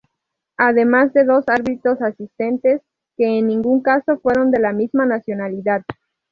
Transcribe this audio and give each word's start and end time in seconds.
Además 0.57 1.13
de 1.13 1.25
dos 1.25 1.43
árbitros 1.47 2.01
asistentes, 2.01 2.81
que 3.17 3.37
en 3.37 3.45
ningún 3.45 3.83
caso 3.83 4.17
fueron 4.17 4.49
de 4.49 4.59
la 4.59 4.73
misma 4.73 5.05
nacionalidad. 5.05 5.83